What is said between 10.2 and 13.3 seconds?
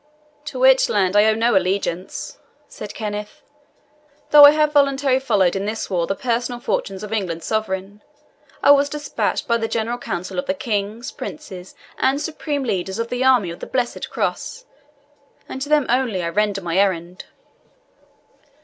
of the kings, princes, and supreme leaders of the